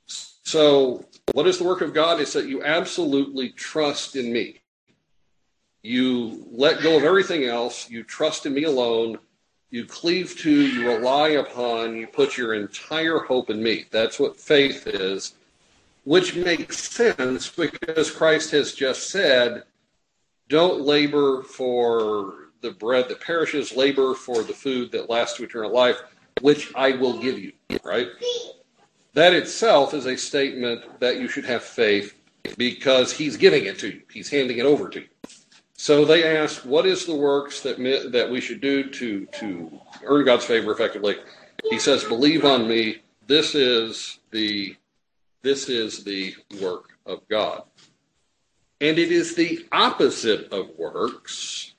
[0.07, 2.19] So, what is the work of God?
[2.19, 4.61] Is that you absolutely trust in me.
[5.83, 7.89] You let go of everything else.
[7.89, 9.17] You trust in me alone.
[9.71, 13.85] You cleave to, you rely upon, you put your entire hope in me.
[13.89, 15.35] That's what faith is,
[16.03, 19.63] which makes sense because Christ has just said,
[20.51, 25.71] don't labor for the bread that perishes, labor for the food that lasts to eternal
[25.71, 25.99] life,
[26.41, 28.09] which I will give you, right?
[29.13, 32.13] That itself is a statement that you should have faith
[32.57, 34.01] because he's giving it to you.
[34.11, 35.07] He's handing it over to you.
[35.77, 37.77] So they asked, "What is the works that
[38.11, 41.15] that we should do to to earn God's favor effectively?"
[41.69, 43.01] He says, "Believe on me.
[43.25, 44.75] This is the
[45.41, 47.63] this is the work of God."
[48.81, 51.73] And it is the opposite of works.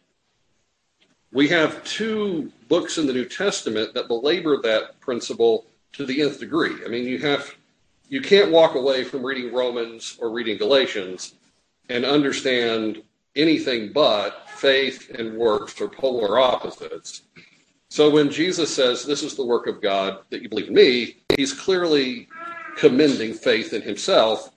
[1.32, 6.38] We have two books in the New Testament that belabor that principle to the nth
[6.38, 6.76] degree.
[6.84, 7.54] I mean, you have
[8.08, 11.34] you can't walk away from reading Romans or reading Galatians
[11.88, 13.02] and understand
[13.34, 17.22] anything but faith and works are polar opposites.
[17.88, 21.16] So when Jesus says, This is the work of God that you believe in me,
[21.36, 22.28] he's clearly
[22.76, 24.51] commending faith in himself.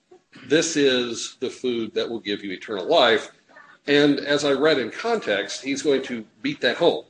[0.46, 3.32] This is the food that will give you eternal life.
[3.86, 7.04] And as I read in context, he's going to beat that home.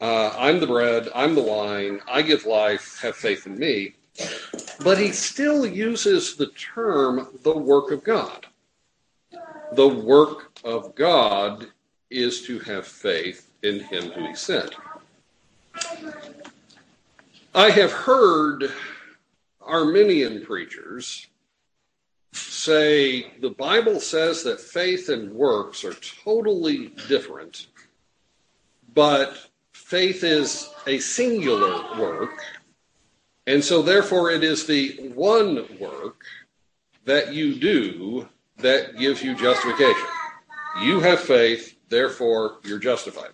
[0.00, 3.94] Uh, I'm the bread, I'm the wine, I give life, have faith in me.
[4.82, 8.46] But he still uses the term the work of God.
[9.72, 11.68] The work of God
[12.10, 14.74] is to have faith in him who he sent.
[17.54, 18.70] I have heard
[19.60, 21.28] Arminian preachers
[22.36, 25.94] say the Bible says that faith and works are
[26.24, 27.68] totally different,
[28.94, 29.36] but
[29.72, 32.40] faith is a singular work,
[33.46, 36.22] and so therefore it is the one work
[37.04, 40.06] that you do that gives you justification.
[40.82, 43.30] You have faith, therefore you're justified.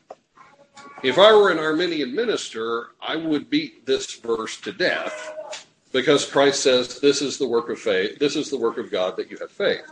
[1.03, 5.60] If I were an Arminian minister, I would beat this verse to death
[5.93, 9.17] because Christ says this is the work of faith, this is the work of God
[9.17, 9.85] that you have faith.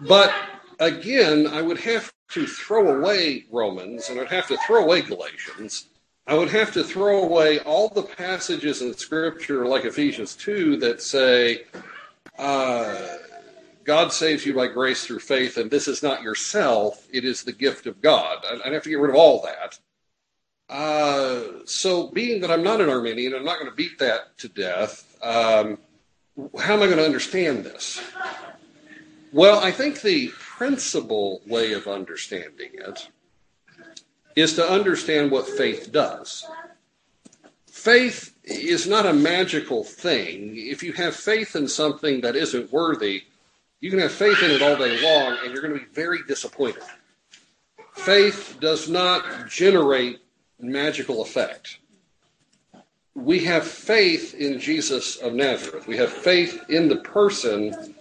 [0.00, 0.32] But
[0.78, 5.86] again, I would have to throw away Romans and I'd have to throw away Galatians.
[6.26, 11.02] I would have to throw away all the passages in Scripture, like Ephesians 2, that
[11.02, 11.64] say,
[12.38, 13.16] uh,
[13.84, 17.52] God saves you by grace through faith, and this is not yourself, it is the
[17.52, 18.44] gift of God.
[18.64, 19.78] I'd have to get rid of all that.
[20.70, 24.48] Uh, so, being that I'm not an Arminian, I'm not going to beat that to
[24.48, 25.04] death.
[25.20, 25.78] Um,
[26.60, 28.00] how am I going to understand this?
[29.32, 33.08] Well, I think the principal way of understanding it
[34.36, 36.46] is to understand what faith does.
[37.66, 40.54] Faith is not a magical thing.
[40.56, 43.24] If you have faith in something that isn't worthy,
[43.80, 46.20] you can have faith in it all day long, and you're going to be very
[46.28, 46.84] disappointed.
[47.94, 50.20] Faith does not generate
[50.60, 51.78] magical effect.
[53.14, 55.86] We have faith in Jesus of Nazareth.
[55.86, 57.94] We have faith in the person.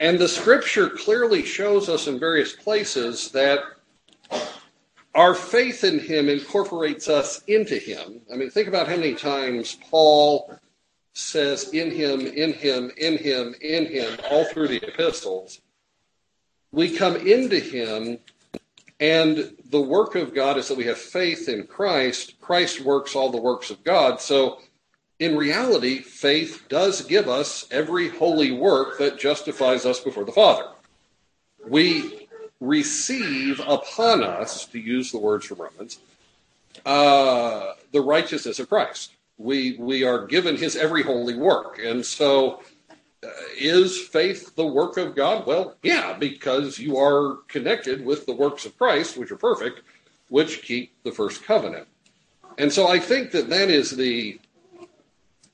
[0.00, 3.60] And the scripture clearly shows us in various places that
[5.14, 8.20] our faith in him incorporates us into him.
[8.32, 10.58] I mean, think about how many times Paul
[11.14, 15.60] says, in him, in him, in him, in him, all through the epistles.
[16.70, 18.18] We come into him,
[19.00, 22.40] and the work of God is that we have faith in Christ.
[22.40, 24.20] Christ works all the works of God.
[24.20, 24.58] So,
[25.20, 30.68] in reality, faith does give us every holy work that justifies us before the Father.
[31.66, 32.28] We
[32.60, 35.98] receive upon us, to use the words from Romans,
[36.86, 39.12] uh, the righteousness of Christ.
[39.38, 42.62] We we are given His every holy work, and so
[43.24, 45.46] uh, is faith the work of God?
[45.46, 49.82] Well, yeah, because you are connected with the works of Christ, which are perfect,
[50.28, 51.88] which keep the first covenant.
[52.58, 54.40] And so I think that that is the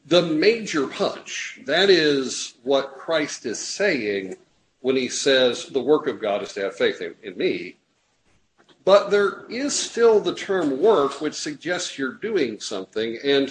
[0.06, 1.60] the major punch.
[1.64, 4.36] That is what Christ is saying
[4.80, 7.76] when he says the work of God is to have faith in, in me.
[8.84, 13.18] But there is still the term work, which suggests you're doing something.
[13.24, 13.50] And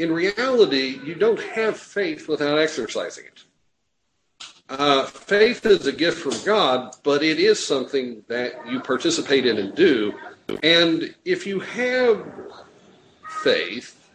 [0.00, 3.44] in reality, you don't have faith without exercising it.
[4.70, 9.58] Uh, faith is a gift from God, but it is something that you participate in
[9.58, 10.14] and do.
[10.62, 12.24] And if you have
[13.42, 14.10] faith,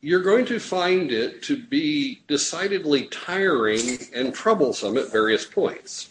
[0.00, 6.10] you're going to find it to be decidedly tiring and troublesome at various points.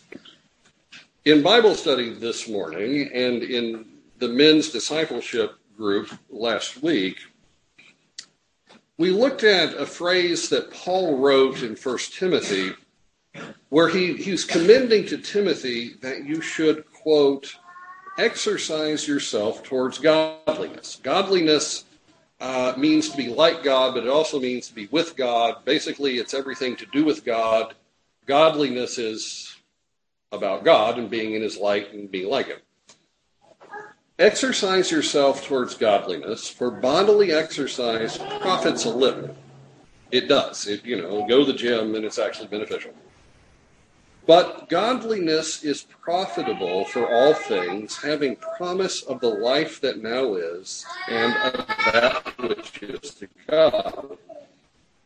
[1.26, 3.86] In Bible study this morning and in
[4.20, 7.18] the men's discipleship group last week,
[8.98, 12.74] we looked at a phrase that Paul wrote in 1 Timothy
[13.70, 17.56] where he, he's commending to Timothy that you should, quote,
[18.20, 21.00] exercise yourself towards godliness.
[21.02, 21.86] Godliness
[22.40, 25.66] uh, means to be like God, but it also means to be with God.
[25.66, 27.74] Basically, it's everything to do with God.
[28.28, 29.56] Godliness is
[30.32, 32.60] about God and being in His light and being like Him.
[34.24, 39.36] Exercise yourself towards godliness, for bodily exercise profits a little.
[40.12, 40.66] It does.
[40.66, 42.94] It, you know, go to the gym and it's actually beneficial.
[44.26, 50.86] But godliness is profitable for all things, having promise of the life that now is
[51.10, 54.18] and of that which is to come.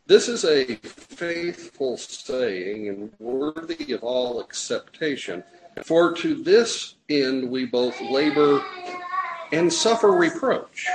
[0.06, 5.44] This is a faithful saying and worthy of all acceptation.
[5.84, 8.64] For to this end we both labor
[9.52, 10.88] and suffer reproach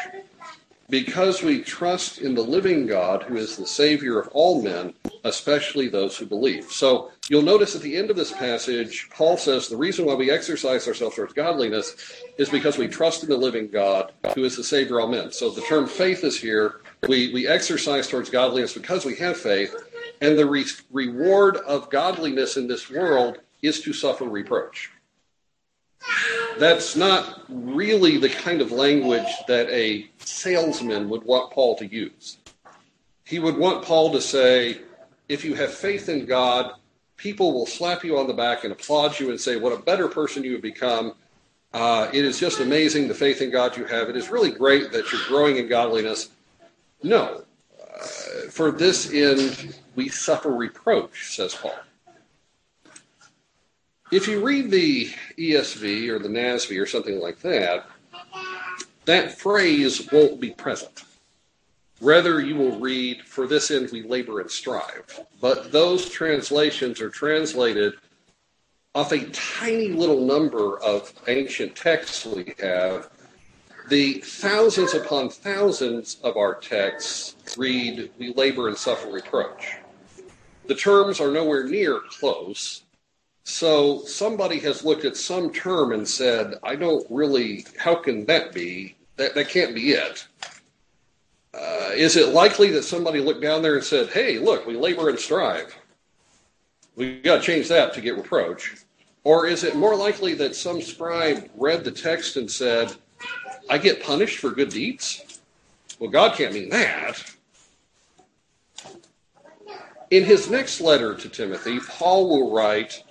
[0.92, 4.92] because we trust in the living God who is the Savior of all men,
[5.24, 6.70] especially those who believe.
[6.70, 10.30] So you'll notice at the end of this passage, Paul says the reason why we
[10.30, 11.96] exercise ourselves towards godliness
[12.36, 15.32] is because we trust in the living God who is the Savior of all men.
[15.32, 16.82] So the term faith is here.
[17.08, 19.74] We, we exercise towards godliness because we have faith,
[20.20, 24.90] and the re- reward of godliness in this world is to suffer reproach
[26.58, 32.38] that's not really the kind of language that a salesman would want Paul to use.
[33.24, 34.80] He would want Paul to say,
[35.28, 36.72] if you have faith in God,
[37.16, 40.08] people will slap you on the back and applaud you and say, what a better
[40.08, 41.14] person you have become.
[41.72, 44.10] Uh, it is just amazing the faith in God you have.
[44.10, 46.30] It is really great that you're growing in godliness.
[47.02, 47.44] No.
[47.80, 48.06] Uh,
[48.50, 51.74] for this end, we suffer reproach, says Paul.
[54.12, 57.86] If you read the ESV or the NASV or something like that,
[59.06, 61.04] that phrase won't be present.
[61.98, 65.18] Rather, you will read, For this end we labor and strive.
[65.40, 67.94] But those translations are translated
[68.94, 73.08] off a tiny little number of ancient texts we have.
[73.88, 79.78] The thousands upon thousands of our texts read, We labor and suffer reproach.
[80.66, 82.82] The terms are nowhere near close,
[83.44, 88.52] so somebody has looked at some term and said, I don't really, how can that
[88.52, 88.96] be?
[89.16, 90.26] That, that can't be it.
[91.54, 95.08] Uh, is it likely that somebody looked down there and said, hey, look, we labor
[95.08, 95.76] and strive?
[96.96, 98.76] We got to change that to get reproach.
[99.24, 102.92] Or is it more likely that some scribe read the text and said,
[103.68, 105.40] I get punished for good deeds?
[105.98, 107.22] Well, God can't mean that.
[110.10, 113.04] In his next letter to Timothy, Paul will write,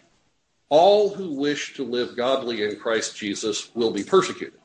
[0.72, 4.60] all who wish to live godly in Christ Jesus will be persecuted.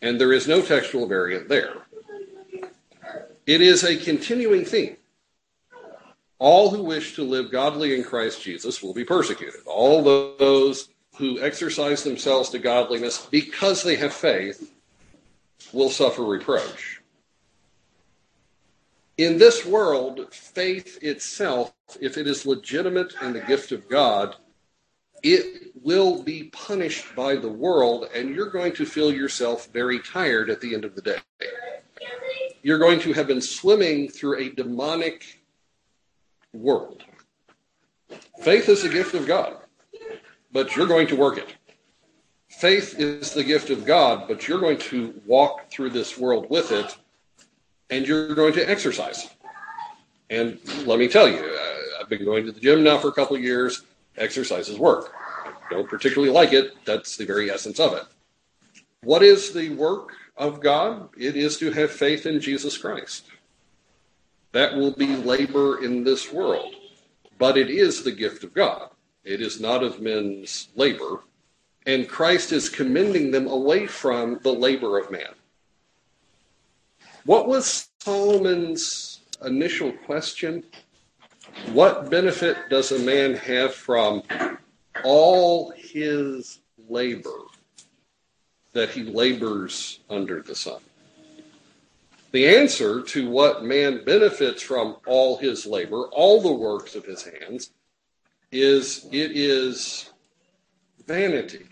[0.00, 1.74] And there is no textual variant there.
[3.44, 4.96] It is a continuing theme.
[6.38, 9.60] All who wish to live godly in Christ Jesus will be persecuted.
[9.66, 10.02] All
[10.38, 14.72] those who exercise themselves to godliness because they have faith
[15.72, 17.02] will suffer reproach.
[19.18, 24.36] In this world, faith itself, if it is legitimate and the gift of God,
[25.22, 30.50] it will be punished by the world, and you're going to feel yourself very tired
[30.50, 31.18] at the end of the day.
[32.62, 35.40] You're going to have been swimming through a demonic
[36.52, 37.02] world.
[38.42, 39.56] Faith is a gift of God,
[40.52, 41.54] but you're going to work it.
[42.48, 46.72] Faith is the gift of God, but you're going to walk through this world with
[46.72, 46.96] it,
[47.88, 49.30] and you're going to exercise.
[50.28, 53.12] And let me tell you, uh, I've been going to the gym now for a
[53.12, 53.82] couple years.
[54.20, 55.12] Exercises work.
[55.44, 56.74] I don't particularly like it.
[56.84, 58.04] That's the very essence of it.
[59.02, 61.08] What is the work of God?
[61.16, 63.26] It is to have faith in Jesus Christ.
[64.52, 66.74] That will be labor in this world,
[67.38, 68.90] but it is the gift of God.
[69.24, 71.22] It is not of men's labor,
[71.86, 75.34] and Christ is commending them away from the labor of man.
[77.24, 80.64] What was Solomon's initial question?
[81.72, 84.22] What benefit does a man have from
[85.04, 87.44] all his labor
[88.72, 90.80] that he labors under the sun?
[92.32, 97.24] The answer to what man benefits from all his labor, all the works of his
[97.24, 97.70] hands,
[98.52, 100.10] is it is
[101.06, 101.66] vanity.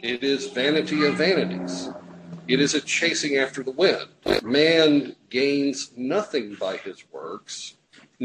[0.00, 1.90] It is vanity of vanities.
[2.48, 4.08] It is a chasing after the wind.
[4.42, 7.76] Man gains nothing by his works,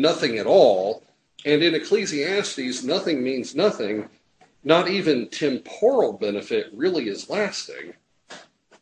[0.02, 1.04] nothing at all.
[1.45, 4.10] And in Ecclesiastes, nothing means nothing.
[4.64, 7.93] Not even temporal benefit really is lasting.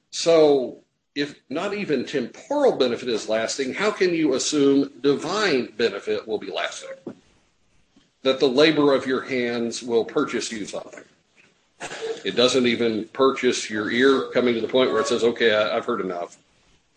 [0.09, 0.79] So
[1.17, 6.51] if not even temporal benefit is lasting, how can you assume divine benefit will be
[6.51, 7.15] lasting?
[8.23, 11.03] That the labor of your hands will purchase you something.
[12.23, 15.75] It doesn't even purchase your ear coming to the point where it says, okay, I,
[15.75, 16.37] have heard enough.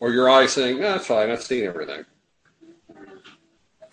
[0.01, 2.05] Or your eye saying, that's fine, I've seen everything.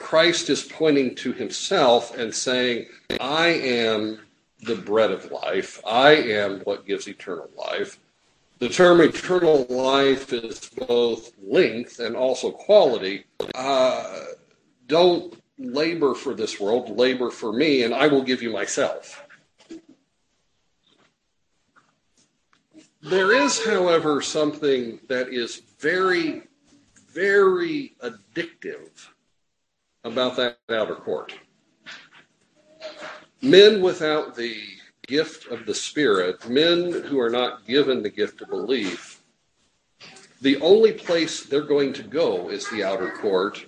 [0.08, 2.86] Christ is pointing to himself and saying,
[3.20, 4.22] I am
[4.62, 5.82] the bread of life.
[5.86, 7.99] I am what gives eternal life.
[8.60, 13.26] The term eternal life is both length and also quality.
[13.53, 14.28] Uh,
[14.88, 19.28] don't labor for this world, labor for me, and I will give you myself.
[23.01, 26.43] There is, however, something that is very,
[27.14, 29.10] very addictive
[30.08, 31.34] about that outer court.
[33.41, 34.55] Men without the
[35.05, 39.22] gift of the Spirit, men who are not given the gift of belief,
[40.41, 43.66] the only place they're going to go is the outer court.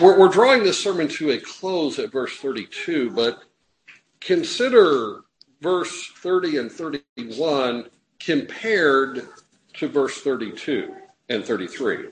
[0.00, 3.44] We're, we're drawing this sermon to a close at verse 32, but
[4.20, 5.22] consider
[5.60, 7.88] verse 30 and 31
[8.18, 9.28] compared
[9.74, 10.94] to verse 32
[11.28, 12.06] and 33.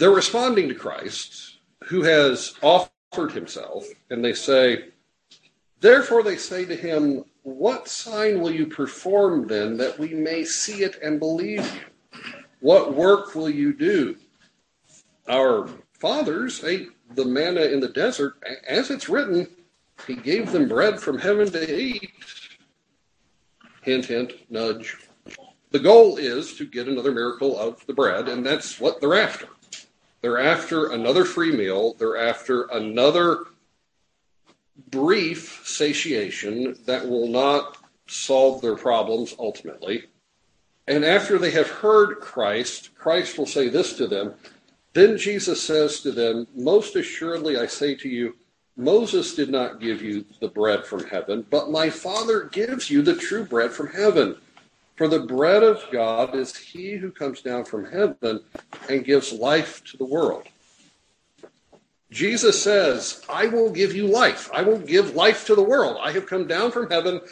[0.00, 4.86] They're responding to Christ, who has offered himself, and they say,
[5.82, 10.84] Therefore they say to him, What sign will you perform then that we may see
[10.84, 12.22] it and believe you?
[12.60, 14.16] What work will you do?
[15.28, 19.48] Our fathers ate the manna in the desert, as it's written,
[20.06, 22.10] He gave them bread from heaven to eat.
[23.82, 24.96] Hint, hint, nudge.
[25.72, 29.46] The goal is to get another miracle of the bread, and that's what they're after.
[30.20, 31.94] They're after another free meal.
[31.94, 33.44] They're after another
[34.90, 40.04] brief satiation that will not solve their problems ultimately.
[40.88, 44.34] And after they have heard Christ, Christ will say this to them.
[44.92, 48.36] Then Jesus says to them, Most assuredly I say to you,
[48.76, 53.14] Moses did not give you the bread from heaven, but my Father gives you the
[53.14, 54.36] true bread from heaven.
[55.00, 58.44] For the bread of God is he who comes down from heaven
[58.90, 60.46] and gives life to the world.
[62.10, 64.50] Jesus says, I will give you life.
[64.52, 65.96] I will give life to the world.
[66.02, 67.22] I have come down from heaven.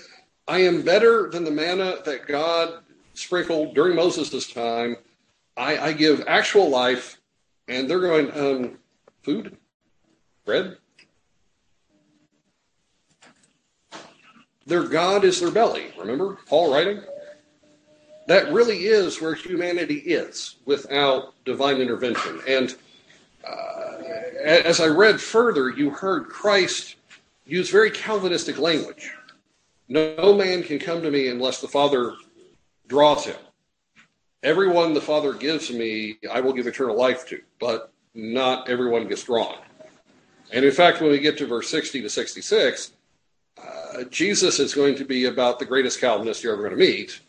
[0.48, 4.96] I am better than the manna that God sprinkled during Moses' time.
[5.54, 7.20] I, I give actual life.
[7.68, 8.78] And they're going, um,
[9.24, 9.58] food?
[10.46, 10.78] Bread?
[14.64, 15.88] Their God is their belly.
[15.98, 17.02] Remember Paul writing?
[18.28, 22.40] That really is where humanity is without divine intervention.
[22.46, 22.74] And
[23.42, 24.02] uh,
[24.44, 26.96] as I read further, you heard Christ
[27.46, 29.10] use very Calvinistic language.
[29.88, 32.16] No man can come to me unless the Father
[32.86, 33.36] draws him.
[34.42, 39.24] Everyone the Father gives me, I will give eternal life to, but not everyone gets
[39.24, 39.56] drawn.
[40.52, 42.92] And in fact, when we get to verse 60 to 66,
[43.56, 47.20] uh, Jesus is going to be about the greatest Calvinist you're ever going to meet.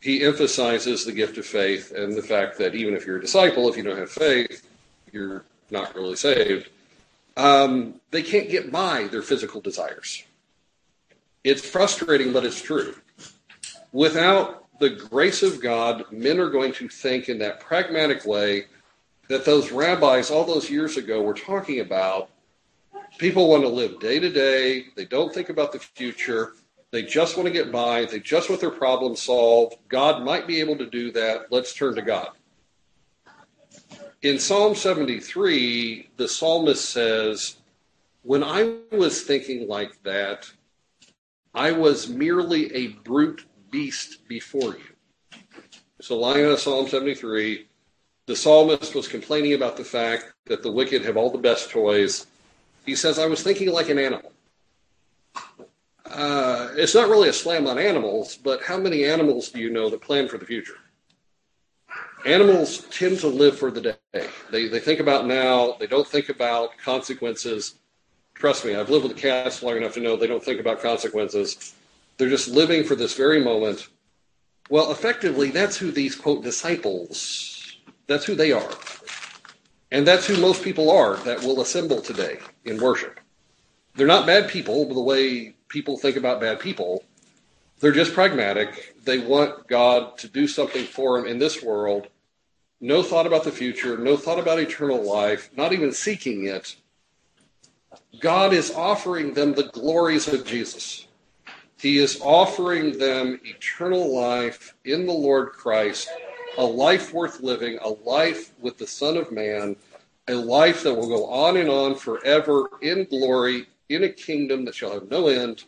[0.00, 3.68] He emphasizes the gift of faith and the fact that even if you're a disciple,
[3.68, 4.68] if you don't have faith,
[5.12, 6.68] you're not really saved.
[7.36, 10.22] Um, they can't get by their physical desires.
[11.44, 12.94] It's frustrating, but it's true.
[13.92, 18.66] Without the grace of God, men are going to think in that pragmatic way
[19.28, 22.30] that those rabbis all those years ago were talking about.
[23.18, 24.86] People want to live day to day.
[24.96, 26.54] They don't think about the future.
[26.90, 28.06] They just want to get by.
[28.06, 29.76] They just want their problem solved.
[29.88, 31.52] God might be able to do that.
[31.52, 32.30] Let's turn to God.
[34.22, 37.56] In Psalm 73, the psalmist says,
[38.22, 40.50] When I was thinking like that,
[41.54, 45.40] I was merely a brute beast before you.
[46.00, 47.66] So, lying on Psalm 73,
[48.26, 52.26] the psalmist was complaining about the fact that the wicked have all the best toys.
[52.86, 54.32] He says, I was thinking like an animal.
[56.10, 59.90] Uh, it's not really a slam on animals, but how many animals do you know
[59.90, 60.76] that plan for the future?
[62.24, 63.80] Animals tend to live for the
[64.12, 64.26] day.
[64.50, 67.74] They, they think about now, they don't think about consequences.
[68.34, 71.74] Trust me, I've lived with cats long enough to know they don't think about consequences.
[72.16, 73.88] They're just living for this very moment.
[74.70, 78.70] Well, effectively, that's who these quote disciples, that's who they are.
[79.90, 83.20] And that's who most people are that will assemble today in worship.
[83.94, 87.04] They're not bad people the way people think about bad people.
[87.80, 88.96] They're just pragmatic.
[89.04, 92.08] They want God to do something for them in this world.
[92.80, 96.76] No thought about the future, no thought about eternal life, not even seeking it.
[98.20, 101.06] God is offering them the glories of Jesus.
[101.78, 106.08] He is offering them eternal life in the Lord Christ,
[106.56, 109.76] a life worth living, a life with the Son of Man,
[110.26, 114.74] a life that will go on and on forever in glory, in a kingdom that
[114.74, 115.64] shall have no end.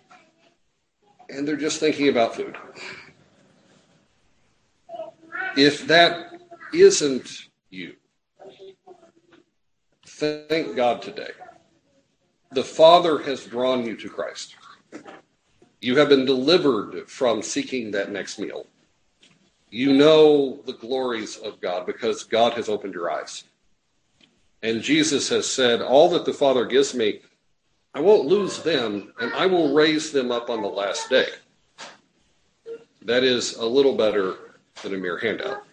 [1.28, 2.56] And they're just thinking about food.
[5.56, 6.32] If that
[6.72, 7.94] isn't you,
[10.06, 11.30] thank God today.
[12.52, 14.56] The Father has drawn you to Christ.
[15.80, 18.66] You have been delivered from seeking that next meal.
[19.70, 23.44] You know the glories of God because God has opened your eyes.
[24.62, 27.20] And Jesus has said, All that the Father gives me,
[27.95, 31.26] I won't lose them, and I will raise them up on the last day.
[33.03, 34.36] That is a little better
[34.82, 35.64] than a mere handout.